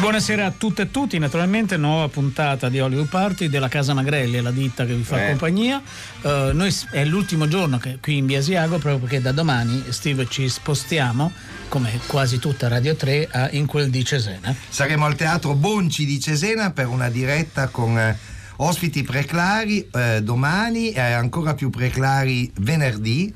[0.00, 4.50] Buonasera a tutte e tutti, naturalmente nuova puntata di Hollywood Party della Casa Magrelli, la
[4.50, 5.28] ditta che vi fa Eh.
[5.28, 5.82] compagnia.
[6.22, 10.48] Eh, noi è l'ultimo giorno che qui in Biasiago, proprio perché da domani Steve ci
[10.48, 11.30] spostiamo,
[11.68, 14.54] come quasi tutta Radio 3, a- in quel di Cesena.
[14.70, 18.16] Saremo al Teatro Bonci di Cesena per una diretta con eh,
[18.56, 23.32] ospiti preclari eh, domani e ancora più preclari venerdì.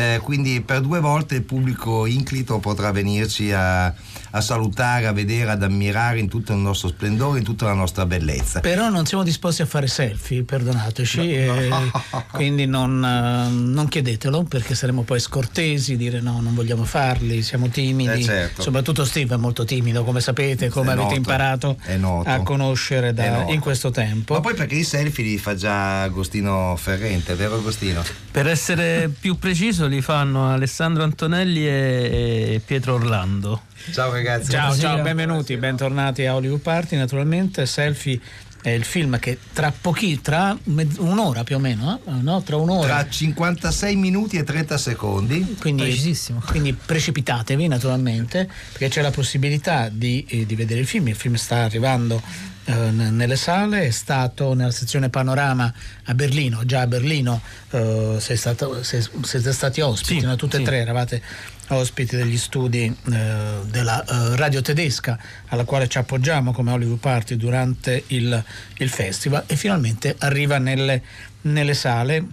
[0.00, 3.92] eh, quindi per due volte il pubblico inclito potrà venirci a,
[4.30, 8.06] a salutare, a vedere, ad ammirare in tutto il nostro splendore, in tutta la nostra
[8.06, 8.60] bellezza.
[8.60, 11.68] Però non siamo disposti a fare selfie, perdonateci, eh,
[12.32, 17.68] quindi non, eh, non chiedetelo perché saremo poi scortesi, dire no, non vogliamo farli, siamo
[17.68, 18.20] timidi.
[18.20, 18.62] Eh, certo.
[18.62, 22.28] Soprattutto Steve è molto timido, come sapete, come È avete noto, imparato è noto.
[22.28, 23.52] a conoscere da- È noto.
[23.52, 24.34] in questo tempo.
[24.34, 28.02] Ma poi perché i selfie li fa già Agostino Ferrente, vero Agostino?
[28.30, 33.62] Per essere più preciso li fanno Alessandro Antonelli e Pietro Orlando.
[33.92, 34.50] Ciao ragazzi.
[34.50, 36.96] Ciao, ciao, benvenuti, bentornati a Hollywood Party.
[36.96, 38.20] Naturalmente, Selfie
[38.60, 42.10] è il film che tra pochi, tra mezz- un'ora più o meno, eh?
[42.20, 42.42] no?
[42.42, 42.86] tra un'ora.
[42.86, 45.56] Tra 56 minuti e 30 secondi.
[45.60, 46.42] Quindi, Precisissimo.
[46.46, 51.08] quindi precipitatevi naturalmente perché c'è la possibilità di, eh, di vedere il film.
[51.08, 52.20] Il film sta arrivando
[52.66, 55.72] eh, nelle sale, è stato nella sezione Panorama
[56.04, 60.36] a Berlino, già a Berlino eh, sei stato- sei- siete stati ospiti, Sì, no?
[60.36, 60.64] tutte e sì.
[60.66, 61.22] tre eravate
[61.68, 67.36] ospiti degli studi eh, della eh, radio tedesca alla quale ci appoggiamo come Hollywood Party
[67.36, 68.42] durante il,
[68.78, 71.02] il festival e finalmente arriva nelle,
[71.42, 72.24] nelle sale.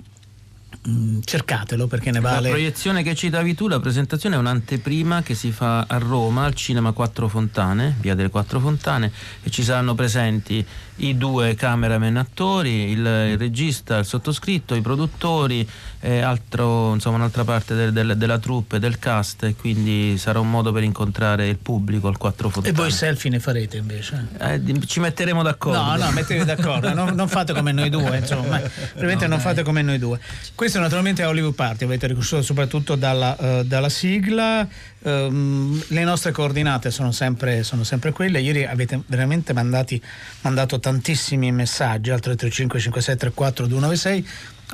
[0.88, 5.34] Mm, cercatelo perché ne La vale proiezione che citavi tu, la presentazione è un'anteprima che
[5.34, 9.96] si fa a Roma al Cinema Quattro Fontane, via delle Quattro Fontane, e ci saranno
[9.96, 10.64] presenti
[10.98, 15.68] i due cameraman attori, il, il regista, il sottoscritto, i produttori
[16.00, 20.50] e altro, insomma, un'altra parte del- del- della troupe, del cast, e quindi sarà un
[20.50, 22.76] modo per incontrare il pubblico al Quattro E Fontane.
[22.76, 24.28] voi selfie ne farete invece?
[24.40, 25.82] Eh, ci metteremo d'accordo.
[25.84, 28.62] No, no, mettetevi d'accordo, non, non fate come noi due, insomma,
[28.94, 30.20] veramente non fate come noi due.
[30.54, 34.66] Questo naturalmente è Hollywood Party, avete riconosciuto soprattutto dalla, eh, dalla sigla,
[35.06, 40.02] Ehm, le nostre coordinate sono sempre, sono sempre quelle, ieri avete veramente mandati,
[40.42, 44.28] mandato tantissimi messaggi al 335 5634 296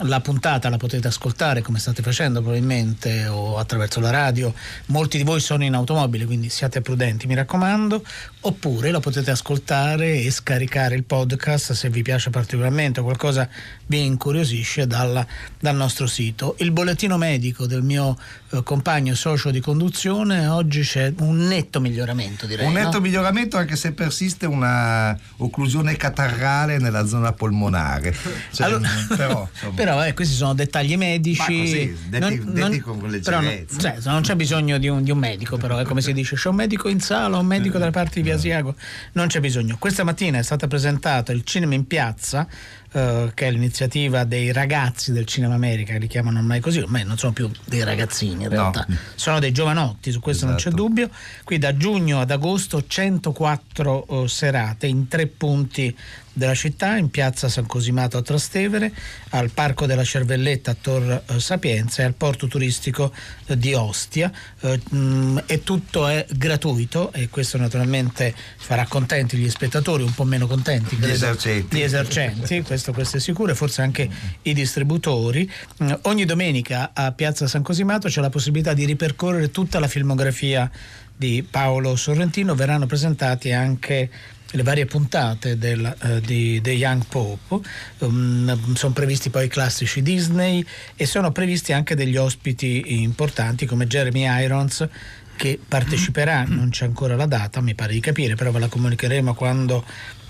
[0.04, 4.54] la puntata la potete ascoltare come state facendo probabilmente o attraverso la radio.
[4.88, 8.04] Molti di voi sono in automobile, quindi siate prudenti, mi raccomando.
[8.42, 13.48] Oppure la potete ascoltare e scaricare il podcast se vi piace particolarmente o qualcosa
[13.86, 15.26] vi incuriosisce dalla-
[15.60, 16.56] dal nostro sito.
[16.60, 18.18] Il bollettino medico del mio
[18.52, 22.66] eh, compagno socio di conduzione, oggi c'è un netto miglioramento direi.
[22.66, 23.02] Un netto no?
[23.02, 28.16] miglioramento anche se persiste una occlusione catarrale nella zona polmonare.
[28.52, 31.38] Cioè, Allora- però, insomma, Però eh, questi sono dettagli medici.
[31.44, 33.80] Così, detti- detti con però non- leggerezza.
[33.80, 36.50] cioè, non c'è bisogno di un, di un medico, però, è come si dice: c'è
[36.50, 38.76] un medico in sala, un medico dalle parti di Via Asiago.
[39.14, 39.78] Non c'è bisogno.
[39.80, 42.48] Questa mattina è stata presentata il Cinema in Piazza.
[42.94, 47.04] Eh, che è l'iniziativa dei ragazzi del Cinema America, che li chiamano ormai così, ormai
[47.06, 48.50] non sono più dei ragazzini in No.
[48.50, 48.86] realtà,
[49.16, 50.84] sono dei giovanotti, su questo non c'è Esatto.
[50.84, 51.10] dubbio.
[51.44, 55.96] Qui da giugno ad agosto 104 eh, serate in tre punti
[56.34, 58.94] della città, in piazza San Cosimato a Trastevere,
[59.32, 63.12] al Parco della Cervelletta a Tor eh, Sapienza e al porto turistico
[63.48, 64.32] eh, di Ostia.
[64.62, 70.48] Mh, e tutto è gratuito e questo naturalmente farà contenti gli spettatori, un po' meno
[70.48, 71.78] contenti credo, esercenti.
[71.78, 74.10] gli esercenti, questo, questo è sicuro, e forse anche
[74.42, 75.50] i distributori.
[75.84, 80.70] Mm, Ogni domenica a Piazza San Cosimato c'è la possibilità di ripercorrere tutta la filmografia
[81.16, 84.10] di Paolo Sorrentino, verranno presentati anche
[84.54, 87.70] le varie puntate del, eh, di The Young Pope,
[88.00, 93.86] Um, sono previsti poi i classici Disney e sono previsti anche degli ospiti importanti come
[93.86, 94.88] Jeremy Irons
[95.36, 99.34] che parteciperà, non c'è ancora la data, mi pare di capire, però ve la comunicheremo
[99.36, 99.84] quando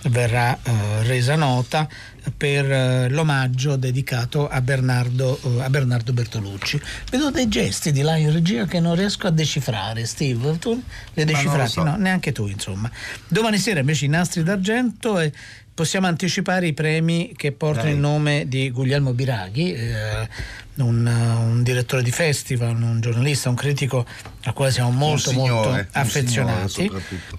[0.09, 1.88] verrà eh, resa nota
[2.36, 6.80] per eh, l'omaggio dedicato a Bernardo, eh, a Bernardo Bertolucci.
[7.09, 10.57] Vedo dei gesti di là in regia che non riesco a decifrare, Steve.
[10.57, 10.74] Tu
[11.13, 11.69] li hai decifrati?
[11.69, 11.83] so.
[11.83, 12.89] No, neanche tu, insomma.
[13.27, 15.31] Domani sera invece i nastri d'argento e
[15.74, 17.94] possiamo anticipare i premi che portano Dai.
[17.94, 20.27] il nome di Guglielmo Biraghi, eh,
[20.75, 24.06] un, un direttore di festival, un giornalista, un critico
[24.44, 26.91] al quale siamo molto signore, molto affezionati.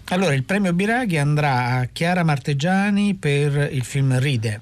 [0.05, 4.61] Allora, il premio Biraghi andrà a Chiara Marteggiani per il film Ride.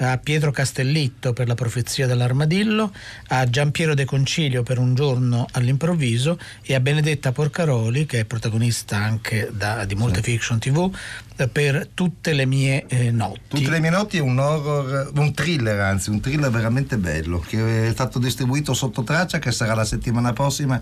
[0.00, 2.92] a Pietro Castellitto per La profezia dell'armadillo,
[3.28, 8.96] a Giampiero De Concilio per Un giorno all'improvviso e a Benedetta Porcaroli, che è protagonista
[8.96, 10.32] anche da, di molte sì.
[10.32, 10.94] fiction tv,
[11.36, 13.56] eh, per Tutte le mie eh, notti.
[13.56, 17.88] Tutte le mie notti è un horror, un thriller anzi, un thriller veramente bello, che
[17.88, 20.80] è stato distribuito sotto traccia, che sarà la settimana prossima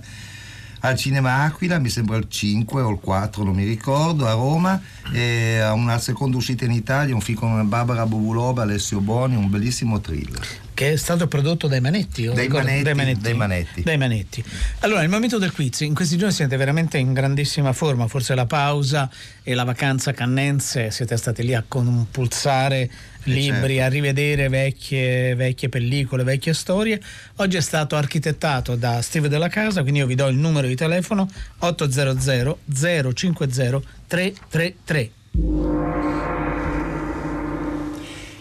[0.81, 4.81] al Cinema Aquila, mi sembra il 5 o il 4, non mi ricordo, a Roma,
[5.13, 9.51] e a una seconda uscita in Italia, un film con Barbara Bubulova, Alessio Boni, un
[9.51, 13.83] bellissimo thriller che è stato prodotto dai Manetti, dai manetti, dai, manetti, dai, manetti.
[13.83, 14.45] dai Manetti.
[14.83, 18.47] Allora, il momento del quiz, in questi giorni siete veramente in grandissima forma, forse la
[18.47, 19.11] pausa
[19.43, 22.91] e la vacanza cannense, siete stati lì a compulsare eh
[23.25, 23.83] libri, certo.
[23.83, 27.01] a rivedere vecchie, vecchie, pellicole, vecchie storie.
[27.39, 30.77] Oggi è stato architettato da Steve della Casa, quindi io vi do il numero di
[30.77, 31.29] telefono
[31.59, 35.11] 800 050 333.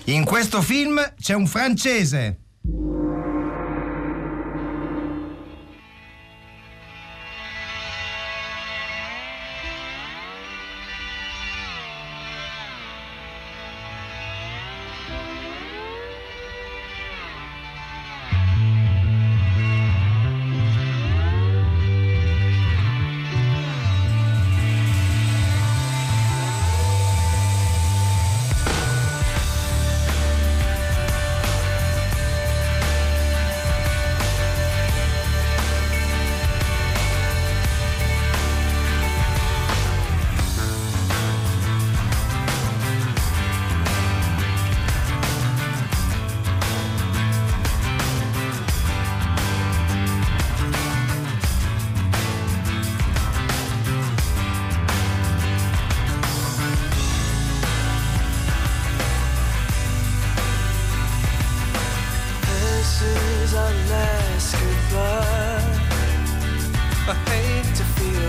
[0.09, 2.39] In questo film c'è un francese.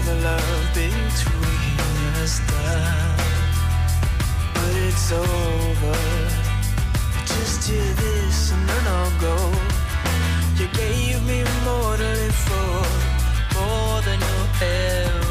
[0.08, 1.78] the love between
[2.22, 3.20] us died.
[4.54, 5.98] But it's over.
[7.32, 9.36] Just hear this and then I'll go.
[10.58, 12.84] You gave me more to live for,
[13.56, 15.27] more than you'll ever.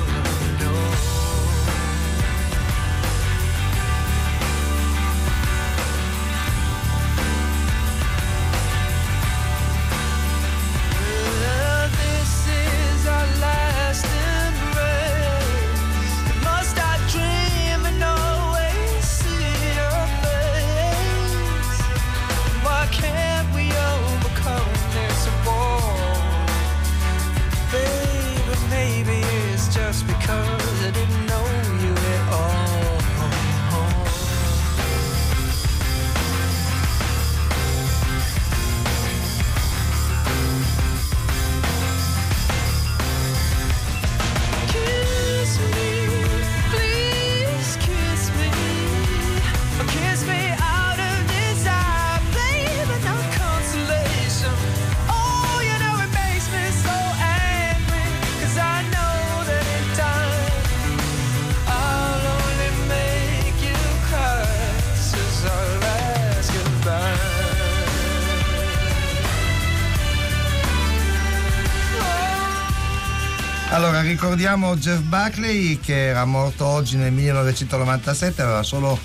[74.08, 78.98] Ricordiamo Jeff Buckley che era morto oggi nel 1997, aveva solo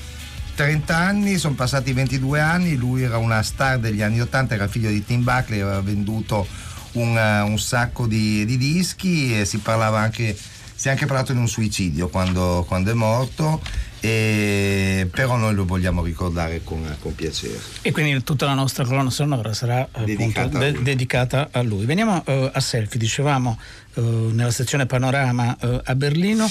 [0.54, 4.90] 30 anni, sono passati 22 anni, lui era una star degli anni 80, era figlio
[4.90, 6.46] di Tim Buckley, aveva venduto
[6.92, 10.38] un, uh, un sacco di, di, dischi e si parlava anche,
[10.74, 13.60] si è anche parlato di un suicidio quando, quando è morto
[14.04, 17.56] e, però noi lo vogliamo ricordare con, con, piacere.
[17.82, 20.72] E quindi tutta la nostra colonna sonora sarà dedicata, appunto, a, lui.
[20.72, 21.84] De- dedicata a lui.
[21.84, 23.56] Veniamo uh, a selfie, dicevamo
[23.94, 26.50] uh, nella sezione Panorama uh, a Berlino.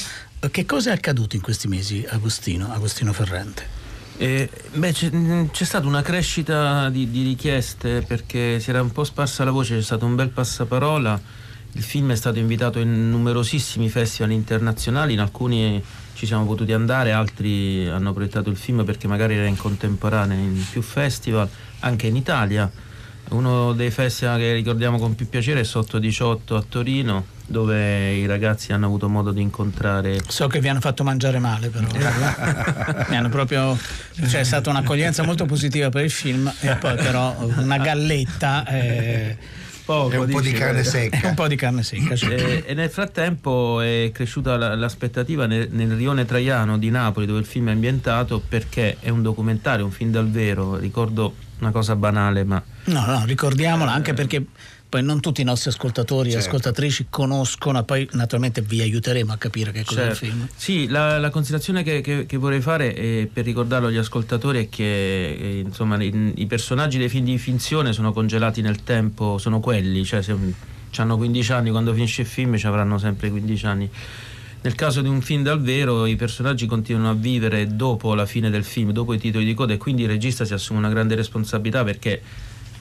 [0.49, 3.79] che cosa è accaduto in questi mesi, Agostino, Agostino Ferrante?
[4.15, 5.09] Eh, beh, c'è,
[5.51, 9.75] c'è, stata una crescita di, di, richieste perché si era un po' sparsa la voce,
[9.75, 11.19] c'è stato un bel passaparola.
[11.73, 15.83] Il film è stato invitato in numerosissimi festival internazionali, in alcuni
[16.21, 20.63] ci siamo potuti andare, altri hanno proiettato il film perché magari era in contemporanea in
[20.69, 21.49] più festival,
[21.79, 22.69] anche in Italia.
[23.29, 28.27] Uno dei festival che ricordiamo con più piacere è Sotto 18 a Torino, dove i
[28.27, 30.21] ragazzi hanno avuto modo di incontrare.
[30.27, 31.87] So che vi hanno fatto mangiare male, però.
[33.09, 33.75] Mi hanno proprio.
[34.13, 38.63] Cioè, è stata un'accoglienza molto positiva per il film, e poi però una galletta.
[38.67, 39.59] Eh
[39.91, 40.13] poco.
[40.13, 41.27] E un po' di carne secca.
[41.27, 42.15] un po' di carne secca.
[42.15, 42.27] Sì.
[42.27, 47.39] E, e, nel frattempo è cresciuta la, l'aspettativa nel, nel, Rione Traiano di Napoli, dove
[47.39, 50.77] il film è ambientato, perché è un documentario, un film dal vero.
[50.77, 52.61] Ricordo una cosa banale, ma...
[52.85, 54.45] No, no, ricordiamola anche perché
[54.91, 56.47] poi non tutti i nostri ascoltatori e certo.
[56.47, 60.25] ascoltatrici conoscono, poi naturalmente vi aiuteremo a capire che cos'è certo.
[60.25, 60.47] il film.
[60.53, 64.67] Sì, la, la considerazione che, che, che, vorrei fare è, per ricordarlo agli ascoltatori è
[64.67, 69.61] che eh, insomma, i, i, personaggi dei film di finzione sono congelati nel tempo, sono
[69.61, 70.35] quelli, cioè se
[70.97, 73.89] hanno 15 anni, quando finisce il film ci avranno sempre 15 anni.
[74.63, 78.49] Nel caso di un film dal vero i personaggi continuano a vivere dopo la fine
[78.49, 81.15] del film, dopo i titoli di coda e quindi il regista si assume una grande
[81.15, 82.21] responsabilità perché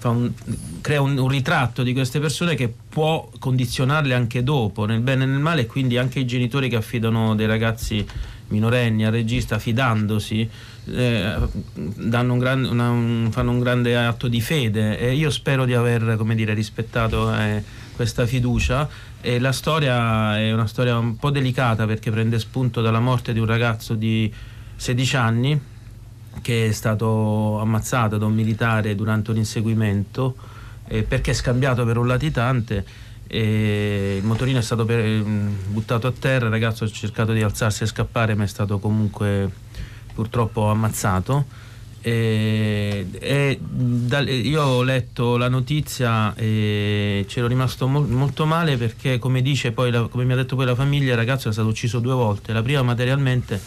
[0.08, 0.32] un,
[0.80, 5.26] crea un, un, ritratto di queste persone che può condizionarle anche dopo, nel bene e
[5.26, 8.06] nel male, e quindi anche i genitori che affidano dei ragazzi
[8.48, 10.48] minorenni al regista fidandosi
[10.92, 11.34] eh,
[11.76, 14.98] un gran, una, fanno un grande atto di fede.
[14.98, 17.62] E io spero di aver dire, rispettato eh,
[17.94, 18.88] questa fiducia.
[19.20, 23.38] E la storia è una storia un po' delicata perché prende spunto dalla morte di
[23.38, 24.32] un ragazzo di
[24.76, 25.60] 16 anni
[26.42, 30.36] che è stato ammazzato da un militare durante un inseguimento
[30.86, 32.84] eh, perché scambiato per un latitante
[33.32, 37.84] il motorino è stato per, mm, buttato a terra, il ragazzo ha cercato di alzarsi
[37.84, 39.50] e scappare ma è stato comunque
[40.12, 41.68] purtroppo ammazzato.
[42.02, 49.18] E, e da, io ho letto la notizia e c'ero rimasto mo, molto male perché
[49.18, 52.14] come, la, come mi ha detto poi la famiglia il ragazzo è stato ucciso due
[52.14, 53.60] volte, la prima materialmente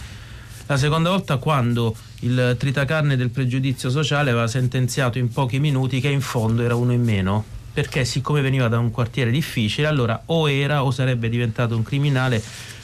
[0.67, 6.09] la seconda volta quando il tritacarne del pregiudizio sociale aveva sentenziato in pochi minuti che
[6.09, 7.43] in fondo era uno in meno,
[7.73, 12.41] perché siccome veniva da un quartiere difficile, allora o era o sarebbe diventato un criminale,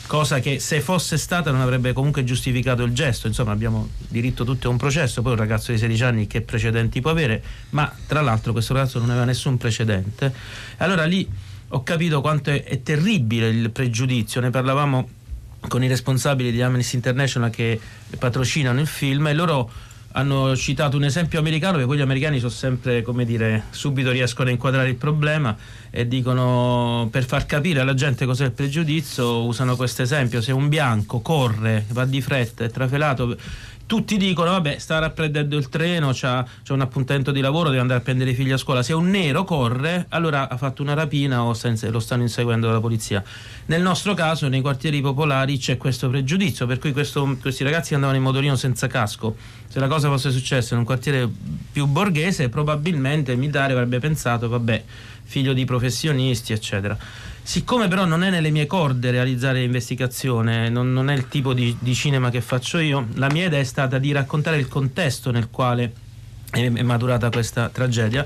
[0.08, 4.66] cosa che se fosse stata non avrebbe comunque giustificato il gesto, insomma abbiamo diritto tutti
[4.66, 8.22] a un processo, poi un ragazzo di 16 anni che precedenti può avere, ma tra
[8.22, 10.34] l'altro questo ragazzo non aveva nessun precedente.
[10.78, 11.30] Allora lì
[11.70, 15.10] ho capito quanto è, è terribile il pregiudizio, ne parlavamo
[15.68, 17.80] con i responsabili di Amnesty International che
[18.18, 19.70] patrocinano il film e loro
[20.14, 24.50] hanno citato un esempio americano perché poi gli americani sono sempre, come dire, subito riescono
[24.50, 25.56] a inquadrare il problema
[25.92, 30.68] e dicono per far capire alla gente cos'è il pregiudizio usano questo esempio, se un
[30.68, 33.38] bianco corre, va di fretta, è trafelato
[33.90, 38.02] tutti dicono vabbè sta rappresentando il treno c'ha, c'ha, un appuntamento di lavoro deve andare
[38.02, 38.84] a prendere i figli a scuola.
[38.84, 42.80] Se un nero corre allora ha fatto una rapina o senza, lo stanno inseguendo dalla
[42.80, 43.24] polizia.
[43.66, 48.20] Nel nostro caso nei quartieri popolari c'è questo pregiudizio per cui questo, questi ragazzi andavano
[48.20, 49.36] in motorino senza casco.
[49.68, 51.28] Se la cosa fosse successa in un quartiere
[51.72, 54.84] più borghese probabilmente Midare avrebbe pensato vabbè
[55.24, 56.96] figlio di professionisti eccetera
[57.42, 61.76] Siccome però non è nelle mie corde realizzare investigazione, non, non è il tipo di,
[61.80, 65.50] di, cinema che faccio io, la mia idea è stata di raccontare il contesto nel
[65.50, 65.92] quale
[66.52, 68.26] è, è maturata questa tragedia,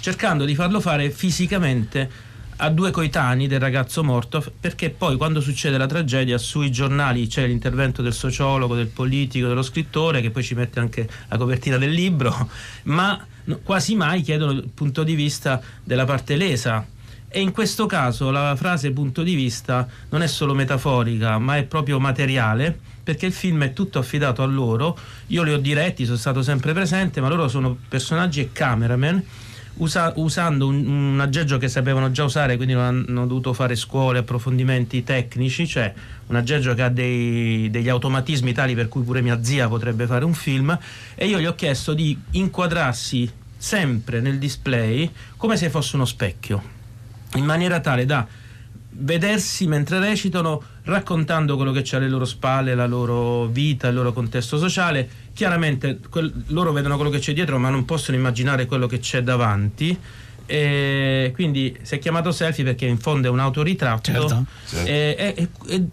[0.00, 5.76] cercando di farlo fare fisicamente a due coetanei del ragazzo morto, perché poi quando succede
[5.76, 10.54] la tragedia sui giornali c'è l'intervento del sociologo, del politico, dello scrittore, che poi ci
[10.54, 12.48] mette anche la copertina del libro,
[12.84, 13.26] ma
[13.64, 16.86] quasi mai chiedono il punto di vista della parte lesa
[17.32, 21.64] e in questo caso la frase punto di vista non è solo metaforica, ma è
[21.64, 24.96] proprio materiale, perché il film è tutto affidato a loro.
[25.28, 29.24] Io li ho diretti, sono stato sempre presente, ma loro sono personaggi e cameraman.
[29.74, 34.18] Usa, usando un, un, aggeggio che sapevano già usare, quindi non hanno dovuto fare scuole,
[34.18, 35.92] approfondimenti tecnici, cioè
[36.26, 40.26] un aggeggio che ha dei, degli automatismi tali per cui pure mia zia potrebbe fare
[40.26, 40.78] un film.
[41.14, 46.80] E io gli ho chiesto di inquadrarsi sempre nel display come se fosse uno specchio
[47.34, 48.26] in maniera tale da
[48.94, 54.12] vedersi mentre recitano raccontando quello che c'è alle loro spalle, la loro vita, il loro
[54.12, 55.08] contesto sociale.
[55.32, 59.22] Chiaramente quel, loro vedono quello che c'è dietro, ma non possono immaginare quello che c'è
[59.22, 59.98] davanti.
[60.44, 64.44] E quindi si è chiamato selfie perché in fondo è un autoritratto certo.
[64.68, 64.88] certo.
[64.90, 65.84] E, e, e,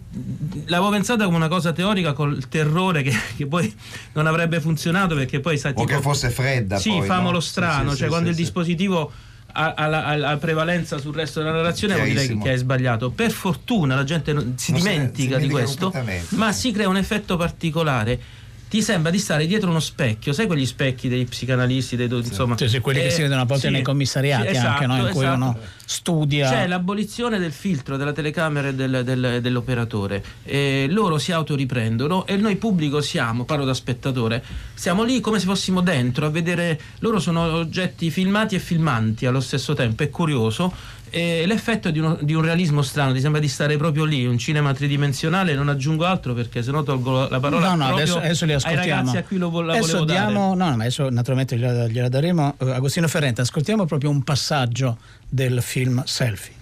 [0.66, 3.72] l'avevo pensata come una cosa teorica col terrore che, che, poi
[4.12, 7.40] non avrebbe funzionato perché poi sa, tipo, o che fosse fredda sì, poi, famolo no?
[7.40, 9.12] strano sì, cioè sì, quando sì, il dispositivo
[9.52, 13.10] alla, prevalenza sul resto della narrazione vuol dire che è sbagliato.
[13.10, 15.92] Per fortuna la gente non, si non dimentica si, si di questo,
[16.30, 18.20] ma si crea un effetto particolare
[18.70, 22.14] ti sembra di stare dietro uno specchio, sai quegli specchi dei psicanalisti, dei, sì.
[22.14, 22.54] insomma.
[22.54, 24.94] Cioè, quelli eh, che si vedono a volte sì, nei commissariati sì, esatto, anche, no?
[24.94, 25.16] in esatto.
[25.16, 26.48] cui uno studia.
[26.48, 30.22] C'è l'abolizione del filtro della telecamera e del, del, dell'operatore.
[30.44, 34.40] E loro si autoriprendono e noi pubblico siamo, parlo da spettatore,
[34.72, 39.40] siamo lì come se fossimo dentro a vedere, loro sono oggetti filmati e filmanti allo
[39.40, 40.72] stesso tempo, è curioso
[41.10, 44.24] e l'effetto è di, uno, di, un realismo strano, ti sembra di stare proprio lì,
[44.26, 48.18] un cinema tridimensionale, non aggiungo altro perché se no tolgo la parola no, no, adesso,
[48.18, 48.86] adesso li ascoltiamo.
[48.86, 52.54] ragazzi a cui lo, la adesso diamo, no, no, ma adesso naturalmente gliela, gliela daremo.
[52.58, 54.98] Uh, Agostino Ferrente, ascoltiamo proprio un passaggio
[55.28, 56.54] del film Selfie.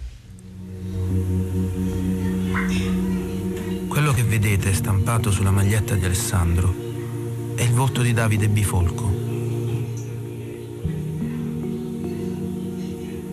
[3.87, 6.73] Quello che vedete stampato sulla maglietta di Alessandro
[7.55, 9.18] è il volto di Davide Bifolco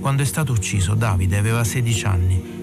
[0.01, 2.55] Quando è stato ucciso, Davide aveva 16 anni.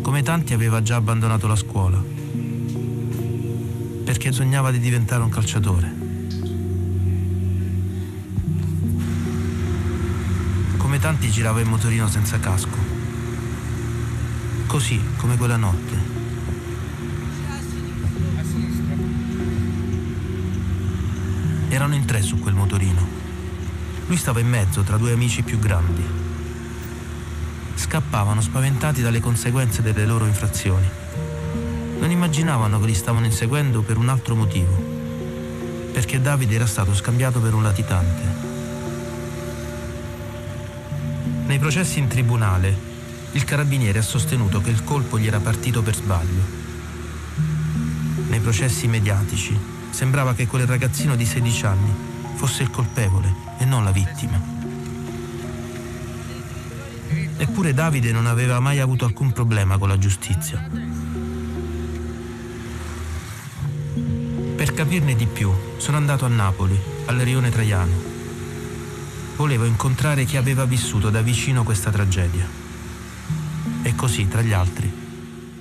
[0.00, 2.02] Come tanti aveva già abbandonato la scuola,
[4.04, 5.94] perché sognava di diventare un calciatore.
[10.76, 12.76] Come tanti girava in motorino senza casco.
[14.66, 15.98] Così come quella notte.
[21.68, 23.29] Erano in tre su quel motorino.
[24.10, 26.04] Lui stava in mezzo tra due amici più grandi.
[27.76, 30.88] Scappavano spaventati dalle conseguenze delle loro infrazioni.
[32.00, 34.74] Non immaginavano che li stavano inseguendo per un altro motivo,
[35.92, 38.22] perché Davide era stato scambiato per un latitante.
[41.46, 42.76] Nei processi in tribunale,
[43.30, 46.42] il carabiniere ha sostenuto che il colpo gli era partito per sbaglio.
[48.26, 49.56] Nei processi mediatici,
[49.90, 54.40] sembrava che quel ragazzino di 16 anni fosse il colpevole e non la vittima.
[57.36, 60.68] Eppure Davide non aveva mai avuto alcun problema con la giustizia.
[64.56, 67.94] Per capirne di più, sono andato a Napoli, al Rione Traiano.
[69.36, 72.46] Volevo incontrare chi aveva vissuto da vicino questa tragedia.
[73.82, 74.92] E così, tra gli altri,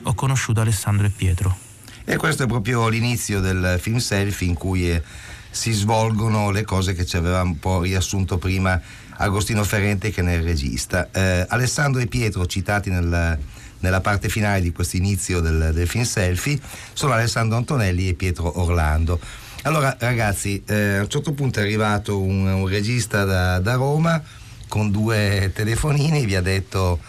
[0.04, 1.58] ho conosciuto Alessandro e Pietro.
[2.04, 5.02] E questo è proprio l'inizio del film Selfie in cui
[5.50, 8.80] si svolgono le cose che ci aveva un po' riassunto prima
[9.18, 11.10] Agostino Ferrente che ne è il regista.
[11.12, 13.38] Eh, Alessandro e Pietro, citati nel,
[13.80, 16.60] nella parte finale di questo inizio del, del, film Selfie,
[16.94, 19.20] sono Alessandro Antonelli e Pietro Orlando.
[19.64, 24.22] Allora ragazzi, eh, a un certo punto è arrivato un, un regista da, da Roma
[24.70, 27.00] con due telefonini, vi ha detto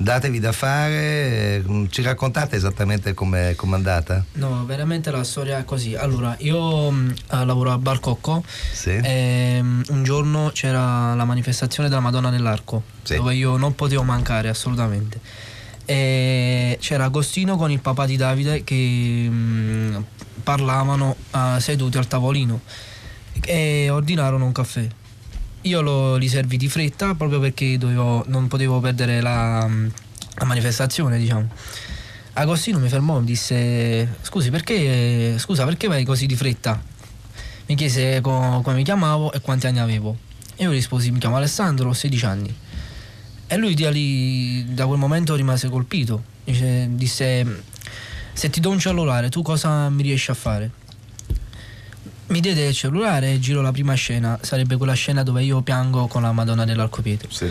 [0.00, 4.24] datevi da fare, mm, ci raccontate esattamente come è andata?
[4.32, 5.94] No, veramente la storia è così.
[5.94, 8.42] Allora, io uh, lavoro a Barcocco
[8.72, 8.90] sì.
[8.90, 13.16] e um, un giorno c'era la manifestazione della Madonna nell'Arco, sì.
[13.16, 15.20] dove io non potevo mancare assolutamente.
[15.84, 20.02] E c'era Agostino con il papà di Davide che um,
[20.42, 22.62] parlavano uh, seduti al tavolino
[23.44, 24.88] e ordinarono un caffè
[25.62, 29.68] io lo, li servi di fretta proprio perché dovevo, non potevo perdere la,
[30.36, 31.48] la, manifestazione, diciamo.
[32.34, 36.80] Agostino mi fermò e mi disse: Scusi, perché, scusa, perché vai così di fretta?
[37.66, 40.16] Mi chiese co- come mi chiamavo e quanti anni avevo.
[40.56, 42.56] Io risposi: Mi chiamo Alessandro, ho 16 anni.
[43.46, 46.22] E lui da, lì, da quel momento rimase colpito.
[46.44, 47.62] Dice, disse:
[48.32, 50.70] Se ti do un cellulare, tu cosa mi riesci a fare?
[52.30, 56.06] Mi diede il cellulare e giro la prima scena, sarebbe quella scena dove io piango
[56.06, 57.30] con la Madonna dell'Arco Pietro.
[57.30, 57.50] Sì.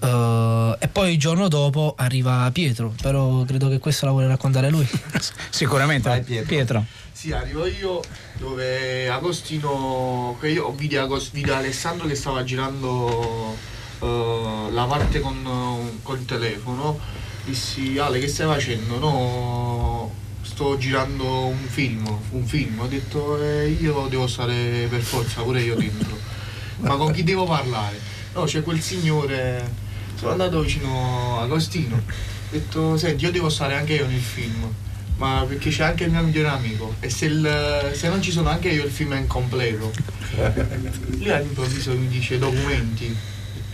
[0.00, 4.70] Uh, e poi il giorno dopo arriva Pietro, però credo che questo la vuole raccontare
[4.70, 4.86] lui.
[5.50, 6.46] Sicuramente, Vai, Pietro.
[6.46, 6.84] Pietro.
[7.10, 8.00] Sì, arrivo io
[8.34, 13.56] dove Agostino, che io vidi, Agost, vidi Alessandro che stava girando
[13.98, 16.98] uh, la parte con, con il telefono,
[17.44, 18.98] dissi Ale che stai facendo?
[18.98, 20.12] No,
[20.54, 25.60] sto girando un film, un film, ho detto eh, io devo stare per forza pure
[25.60, 26.16] io dentro.
[26.78, 27.98] Ma con chi devo parlare?
[28.34, 29.68] No, c'è quel signore,
[30.14, 32.02] sono andato vicino a Agostino, ho
[32.50, 34.72] detto senti io devo stare anche io nel film,
[35.16, 38.48] ma perché c'è anche il mio migliore amico e se, il, se non ci sono
[38.48, 39.90] anche io il film è incompleto.
[41.18, 43.12] Lui all'improvviso mi dice documenti,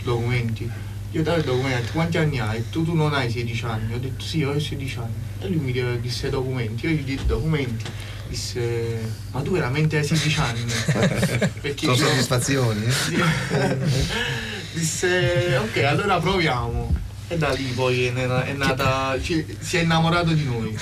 [0.01, 0.67] documenti.
[1.11, 2.69] Io dai documenti, quanti anni hai?
[2.69, 3.93] Tu, tu non hai 16 anni?
[3.93, 5.13] Ho detto sì, ho 16 anni.
[5.41, 7.83] E lui mi disse documenti, io gli dissi documenti,
[8.29, 10.71] disse ma tu veramente hai 16 anni?
[11.59, 12.05] Perché Sono io...
[12.07, 12.85] soddisfazioni?
[14.73, 16.99] disse ok allora proviamo.
[17.27, 20.77] E da lì poi è, è nata, ci, si è innamorato di noi.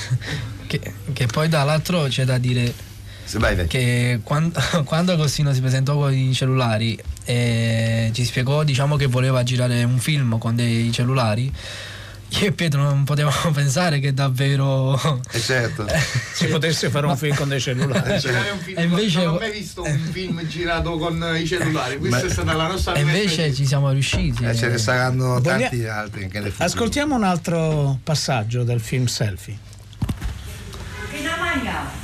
[0.68, 0.80] Che,
[1.12, 2.72] che poi dall'altro c'è da dire
[3.68, 9.44] che quando, quando, Agostino si presentò con i cellulari e ci spiegò diciamo, che voleva
[9.44, 11.52] girare un film con dei cellulari
[12.30, 14.96] io e Pietro non potevamo pensare che davvero
[15.32, 15.88] eh certo.
[16.34, 18.14] si potesse fare un film con dei cellulari.
[18.14, 18.72] Eh, certo.
[18.76, 22.54] e invece non ho mai visto un film girato con i cellulari questa è stata
[22.54, 24.44] la nostra e invece ci siamo riusciti.
[24.44, 25.96] Eh, ce ne saranno tanti Voglia...
[25.96, 29.68] altri anche nel ascoltiamo un altro passaggio del film Selfie.
[31.10, 31.99] Dai, ci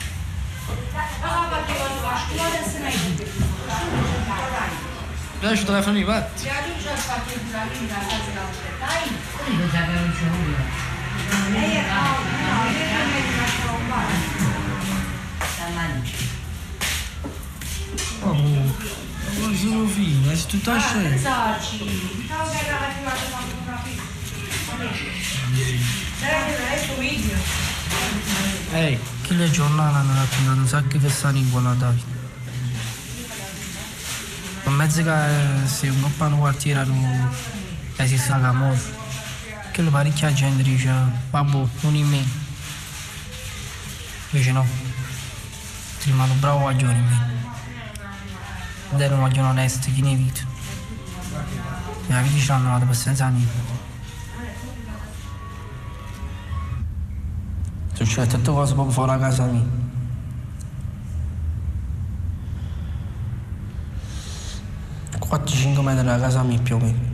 [5.65, 6.47] telefono i patti.
[18.21, 21.15] Oh, ma sono fine, è tutta scena.
[28.73, 32.23] Ehi, che le giornate hanno raccontato un sacco di festani in quella Davide.
[34.65, 37.31] in mezzo che se un coppano quartiere non
[37.95, 39.03] esiste la camorra
[39.71, 40.93] che lo parecchia gente dice
[41.31, 42.23] vabbè non in me.
[44.31, 44.65] Invece no.
[45.99, 47.33] Ti rimane un bravo guaglione in me.
[48.93, 50.53] Ed era un guaglione chi ne vita
[52.07, 53.31] e la vita ce l'hanno data per senza
[57.95, 59.83] succede tante cose proprio fuori la casa mia
[65.27, 67.13] Quattro, cinque metri da casa mia più o meno.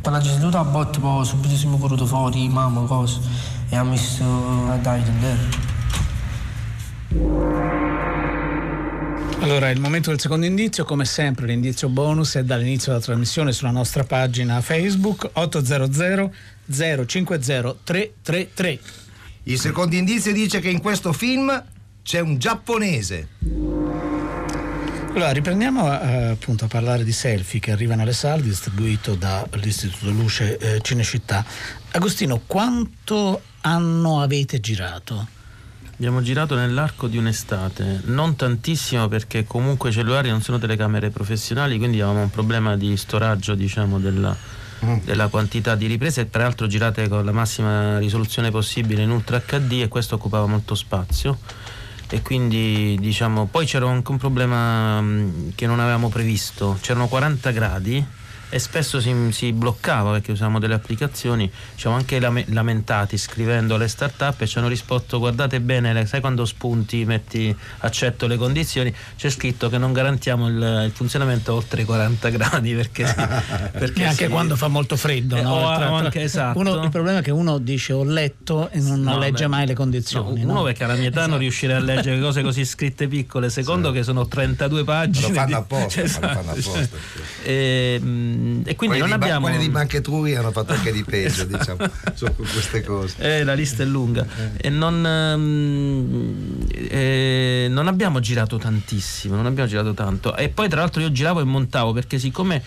[0.00, 3.20] Per la seduta a botte poi subito siamo venuti fuori, mamma, cose,
[3.68, 4.24] e ha messo
[4.70, 5.72] a Davide dentro.
[9.40, 13.70] Allora, il momento del secondo indizio, come sempre l'indizio bonus è dall'inizio della trasmissione sulla
[13.70, 16.30] nostra pagina Facebook 800
[16.66, 18.78] 050 333.
[19.44, 21.62] Il secondo indizio dice che in questo film
[22.02, 23.28] c'è un giapponese.
[25.14, 30.58] Allora, riprendiamo eh, appunto a parlare di selfie che arrivano alle sale, distribuito dall'Istituto Luce
[30.58, 31.44] eh, Cinecittà.
[31.92, 35.28] Agostino, quanto anno avete girato?
[35.94, 41.78] Abbiamo girato nell'arco di un'estate, non tantissimo perché comunque i cellulari non sono telecamere professionali,
[41.78, 44.36] quindi avevamo un problema di storaggio diciamo, della,
[44.84, 44.96] mm.
[45.04, 49.80] della, quantità di riprese, tra l'altro girate con la massima risoluzione possibile in Ultra HD
[49.82, 51.38] e questo occupava molto spazio
[52.10, 57.50] e quindi diciamo poi c'era anche un problema mm, che non avevamo previsto, c'erano 40
[57.50, 58.06] gradi
[58.48, 63.88] e spesso si, si, bloccava perché usavamo delle applicazioni, ci siamo anche lamentati scrivendo alle
[63.88, 69.30] start-up e ci hanno risposto guardate bene, sai quando spunti, metti accetto le condizioni, c'è
[69.30, 73.04] scritto che non garantiamo il, il funzionamento oltre i 40 gradi perché,
[73.72, 75.36] perché anche si, quando fa molto freddo.
[75.36, 75.54] Eh, no?
[75.54, 76.58] o, tra, anche, esatto.
[76.58, 79.66] uno, il problema è che uno dice ho letto e non no, legge beh, mai
[79.66, 80.42] le condizioni.
[80.42, 81.30] No, uno perché alla mia età esatto.
[81.30, 83.94] non riuscirei a leggere cose così scritte piccole, secondo sì.
[83.94, 85.28] che sono 32 pagine.
[85.28, 85.82] Lo fanno apposta.
[86.04, 86.26] Esatto.
[86.26, 86.96] fanno apposta.
[87.42, 89.46] E, Ehm, e quindi quelli non abbiamo.
[89.46, 91.78] Quelli di Banche Truri hanno fatto anche di peggio, diciamo,
[92.14, 93.16] su queste cose.
[93.18, 94.26] Eh, la lista è lunga.
[94.56, 100.36] E non, ehm, eh, non abbiamo girato tantissimo, non abbiamo girato tanto.
[100.36, 102.62] E poi, tra l'altro, io giravo e montavo perché, siccome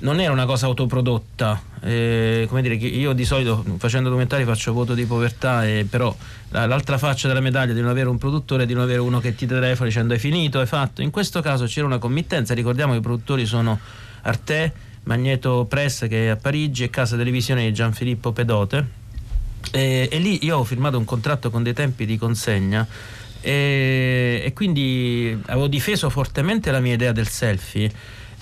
[0.00, 1.62] non era una cosa autoprodotta.
[1.80, 6.14] Eh, come dire io di solito facendo documentari faccio voto di povertà, e però
[6.50, 9.34] l'altra faccia della medaglia di non avere un produttore è di non avere uno che
[9.34, 11.02] ti telefona dicendo hai finito, hai fatto.
[11.02, 13.78] In questo caso c'era una committenza, ricordiamo che i produttori sono
[14.22, 14.72] Arte,
[15.06, 19.04] Magneto Press che è a Parigi e Casa Televisione di Gianfilippo Pedote.
[19.72, 22.86] E, e lì io ho firmato un contratto con dei tempi di consegna
[23.40, 27.90] e, e quindi avevo difeso fortemente la mia idea del selfie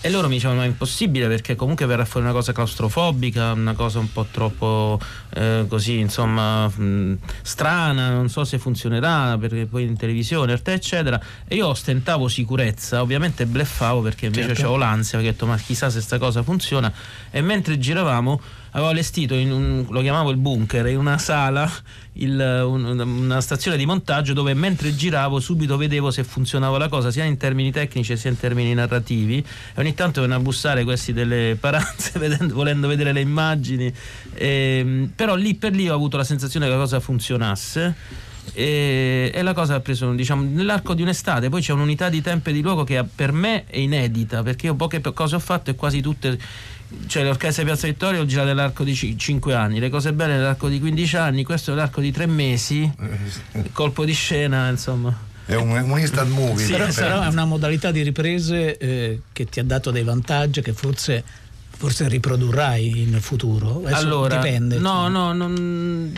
[0.05, 3.73] e loro mi dicevano: Ma è impossibile perché comunque verrà fuori una cosa claustrofobica, una
[3.73, 9.85] cosa un po' troppo eh, così, insomma, mh, strana, non so se funzionerà perché poi
[9.85, 11.19] in televisione, eccetera.
[11.49, 14.61] E io ostentavo sicurezza, ovviamente bleffavo perché invece certo.
[14.64, 16.93] avevo l'ansia, perché ho detto: Ma chissà se questa cosa funziona.
[17.31, 18.38] E mentre giravamo
[18.75, 21.71] avevo allestito un, lo chiamavo il bunker, in una sala,
[22.15, 27.13] il, un, una stazione di montaggio dove mentre giravo subito vedevo se funzionava la cosa,
[27.13, 29.39] sia in termini tecnici sia in termini narrativi.
[29.39, 33.93] E ogni tanto venivano a bussare questi delle paranze vedendo, volendo vedere le immagini.
[34.35, 38.23] E, ehm, però lì per lì ho avuto la sensazione che la cosa funzionasse.
[38.53, 42.51] E, e, la cosa ha preso diciamo nell'arco di un'estate poi c'è un'unità di tempo
[42.51, 45.75] e di luogo che per me è inedita perché io poche cose ho fatto e
[45.75, 46.39] quasi tutte
[47.07, 50.68] cioè l'orchestra di Piazza Vittoria ho girato nell'arco di 5 anni, le cose belle nell'arco
[50.68, 52.90] di 15 anni, questo è nell'arco di 3 mesi,
[53.73, 55.33] colpo di scena, insomma.
[55.47, 56.64] È un, un instant movie.
[56.64, 60.62] Sì, però, però, è una modalità di riprese eh, che ti ha dato dei vantaggi
[60.62, 61.23] che forse,
[61.77, 63.83] forse riprodurrai in futuro.
[63.85, 64.79] Adesso allora, dipende.
[64.79, 65.11] No, cioè.
[65.11, 66.12] no, non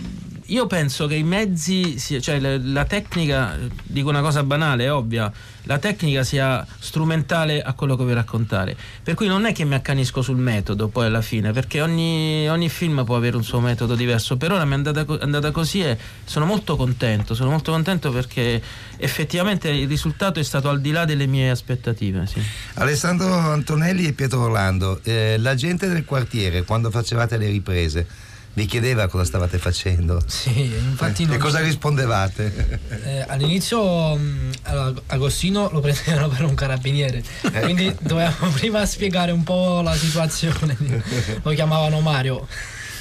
[0.46, 5.32] io penso che i mezzi, cioè la, tecnica, dico una cosa banale, è ovvia,
[5.64, 8.76] la tecnica sia strumentale a quello che vuoi raccontare.
[9.02, 12.68] Per cui non è che mi accanisco sul metodo poi alla fine, perché ogni, ogni
[12.68, 14.36] film può avere un suo metodo diverso.
[14.36, 18.62] Per ora mi è andata, andata così e sono molto contento, sono molto contento perché
[18.98, 22.26] effettivamente il risultato è stato al di là delle mie aspettative.
[22.26, 22.40] Sì.
[22.74, 28.25] Alessandro Antonelli e Pietro Orlando, eh, la gente del quartiere quando facevate le riprese
[28.56, 30.18] vi chiedeva cosa stavate facendo.
[30.26, 31.28] Sì, infatti.
[31.30, 32.80] e cosa rispondevate?
[33.04, 37.60] Eh, all'inizio mm, allora, Agostino lo prendevano per un carabiniere, ecco.
[37.60, 40.74] quindi dovevamo prima spiegare un po' la situazione.
[41.42, 42.48] Lo chiamavano Mario.